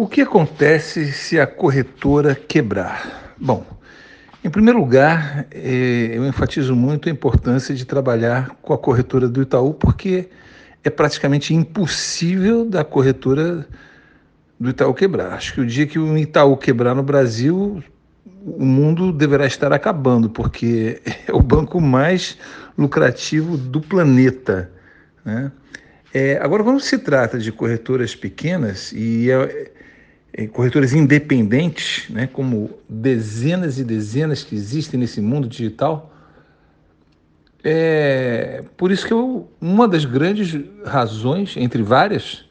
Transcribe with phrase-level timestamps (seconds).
[0.00, 3.34] O que acontece se a corretora quebrar?
[3.36, 3.66] Bom,
[4.44, 9.42] em primeiro lugar, eh, eu enfatizo muito a importância de trabalhar com a corretora do
[9.42, 10.28] Itaú, porque
[10.84, 13.66] é praticamente impossível da corretora
[14.60, 15.32] do Itaú quebrar.
[15.32, 17.82] Acho que o dia que o Itaú quebrar no Brasil,
[18.46, 22.38] o mundo deverá estar acabando, porque é o banco mais
[22.78, 24.70] lucrativo do planeta.
[25.24, 25.50] Né?
[26.14, 29.77] É, agora, quando se trata de corretoras pequenas, e é, é,
[30.46, 36.14] corretoras independentes, né, como dezenas e dezenas que existem nesse mundo digital.
[37.64, 42.44] É por isso que eu, uma das grandes razões, entre várias,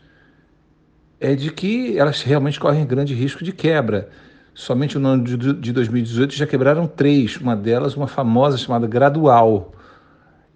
[1.19, 4.09] é de que elas realmente correm grande risco de quebra.
[4.53, 9.71] Somente no ano de 2018 já quebraram três, uma delas uma famosa chamada Gradual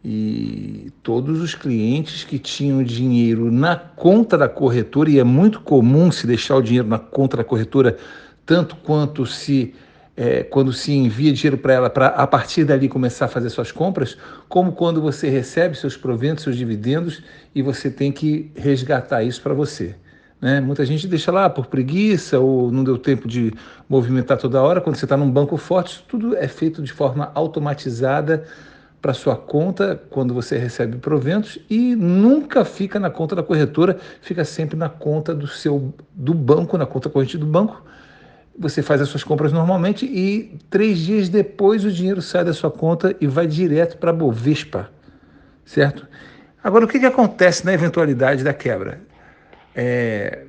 [0.03, 6.11] e todos os clientes que tinham dinheiro na conta da corretora, e é muito comum
[6.11, 7.97] se deixar o dinheiro na conta da corretora,
[8.45, 9.73] tanto quanto se
[10.17, 13.71] é, quando se envia dinheiro para ela, para a partir dali começar a fazer suas
[13.71, 14.17] compras,
[14.49, 17.23] como quando você recebe seus proventos, seus dividendos
[17.55, 19.95] e você tem que resgatar isso para você.
[20.41, 20.59] Né?
[20.59, 23.53] Muita gente deixa lá por preguiça ou não deu tempo de
[23.87, 24.81] movimentar toda hora.
[24.81, 28.45] Quando você está num banco forte, tudo é feito de forma automatizada
[29.01, 34.45] para sua conta quando você recebe proventos e nunca fica na conta da corretora, fica
[34.45, 37.83] sempre na conta do seu do banco, na conta corrente do banco.
[38.59, 42.69] Você faz as suas compras normalmente e três dias depois o dinheiro sai da sua
[42.69, 44.91] conta e vai direto para a Bovespa,
[45.65, 46.07] certo?
[46.63, 49.01] Agora, o que, que acontece na eventualidade da quebra?
[49.73, 50.43] É,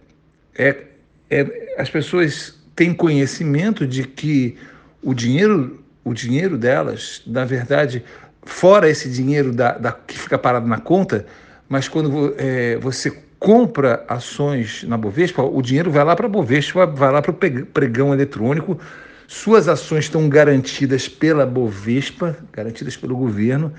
[0.55, 0.84] é,
[1.31, 4.59] é, as pessoas têm conhecimento de que
[5.03, 8.05] o dinheiro, o dinheiro delas, na verdade,
[8.44, 11.26] fora esse dinheiro da, da, que fica parado na conta,
[11.68, 16.86] mas quando é, você compra ações na Bovespa, o dinheiro vai lá para a Bovespa,
[16.86, 18.78] vai lá para o pregão eletrônico,
[19.26, 23.72] suas ações estão garantidas pela Bovespa, garantidas pelo governo,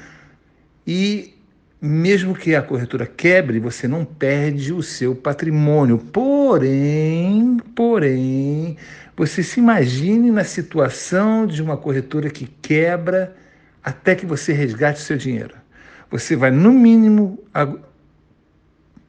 [0.85, 1.33] e
[1.79, 5.97] mesmo que a corretora quebre, você não perde o seu patrimônio.
[5.97, 8.77] Porém, porém,
[9.15, 13.35] você se imagine na situação de uma corretora que quebra
[13.83, 15.55] até que você resgate o seu dinheiro.
[16.09, 17.43] Você vai, no mínimo,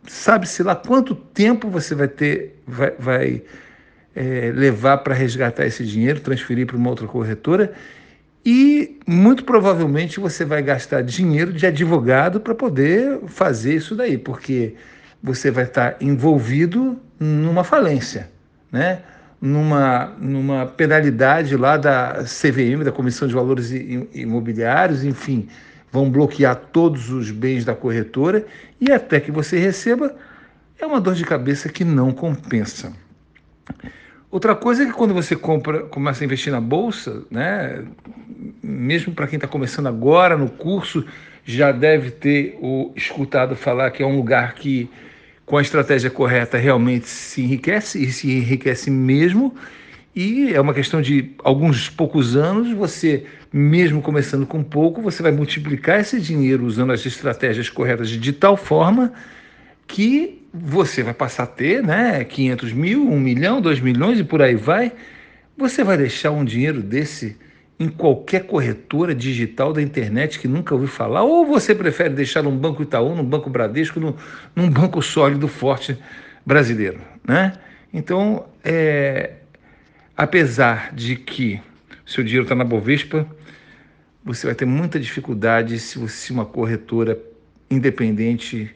[0.06, 3.42] sabe-se lá quanto tempo você vai ter, vai, vai
[4.14, 7.72] é, levar para resgatar esse dinheiro, transferir para uma outra corretora,
[8.44, 14.74] e muito provavelmente você vai gastar dinheiro de advogado para poder fazer isso daí, porque
[15.22, 18.30] você vai estar envolvido numa falência,
[18.70, 19.00] né?
[19.44, 23.70] Numa, numa penalidade lá da CVM, da Comissão de Valores
[24.14, 25.46] Imobiliários, enfim,
[25.92, 28.46] vão bloquear todos os bens da corretora
[28.80, 30.16] e até que você receba,
[30.80, 32.90] é uma dor de cabeça que não compensa.
[34.30, 37.84] Outra coisa é que quando você compra, começa a investir na bolsa, né,
[38.62, 41.04] mesmo para quem está começando agora no curso,
[41.44, 44.88] já deve ter o, escutado falar que é um lugar que
[45.46, 49.54] com a estratégia correta, realmente se enriquece e se enriquece mesmo.
[50.14, 55.32] E é uma questão de alguns poucos anos, você, mesmo começando com pouco, você vai
[55.32, 59.12] multiplicar esse dinheiro usando as estratégias corretas de tal forma
[59.86, 64.40] que você vai passar a ter né, 500 mil, 1 milhão, 2 milhões e por
[64.40, 64.92] aí vai.
[65.58, 67.36] Você vai deixar um dinheiro desse
[67.78, 71.22] em qualquer corretora digital da internet que nunca ouviu falar?
[71.22, 74.14] Ou você prefere deixar num banco Itaú, num banco Bradesco, num,
[74.54, 75.96] num banco sólido, forte
[76.46, 77.00] brasileiro?
[77.26, 77.52] Né?
[77.92, 79.32] Então, é,
[80.16, 81.60] apesar de que
[82.06, 83.26] seu dinheiro está na Bovespa,
[84.24, 87.18] você vai ter muita dificuldade se você uma corretora
[87.70, 88.74] independente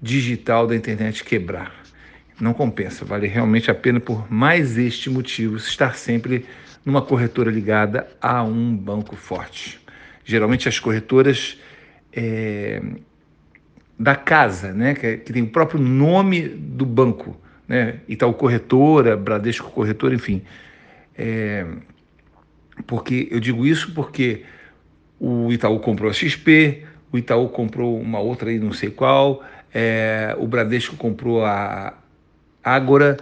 [0.00, 1.87] digital da internet quebrar.
[2.40, 6.46] Não compensa, vale realmente a pena por mais este motivo estar sempre
[6.84, 9.80] numa corretora ligada a um banco forte.
[10.24, 11.58] Geralmente as corretoras
[12.12, 12.80] é,
[13.98, 19.16] da casa, né, que, é, que, tem o próprio nome do banco, né, Itaú Corretora,
[19.16, 20.42] Bradesco Corretora, enfim.
[21.16, 21.66] É,
[22.86, 24.44] porque eu digo isso porque
[25.18, 29.42] o Itaú comprou a XP, o Itaú comprou uma outra aí, não sei qual,
[29.74, 31.94] é, o Bradesco comprou a
[32.74, 33.16] Ágora,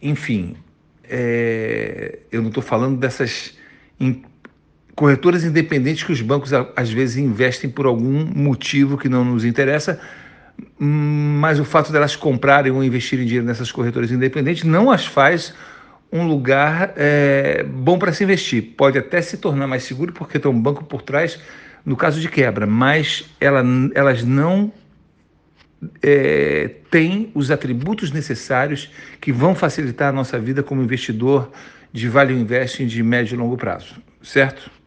[0.00, 0.56] enfim,
[1.04, 3.56] é, eu não estou falando dessas
[3.98, 4.22] in,
[4.94, 10.00] corretoras independentes que os bancos às vezes investem por algum motivo que não nos interessa,
[10.78, 15.54] mas o fato delas comprarem ou investirem dinheiro nessas corretoras independentes não as faz
[16.12, 18.74] um lugar é, bom para se investir.
[18.76, 21.38] Pode até se tornar mais seguro porque tem um banco por trás
[21.84, 23.62] no caso de quebra, mas ela,
[23.94, 24.72] elas não
[26.02, 28.90] é, tem os atributos necessários
[29.20, 31.50] que vão facilitar a nossa vida como investidor
[31.92, 34.77] de Vale Investing de médio e longo prazo, certo?